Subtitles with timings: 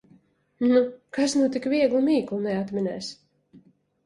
[0.69, 0.79] Nu,
[1.17, 3.13] kas nu tik vieglu mīklu neatminēs!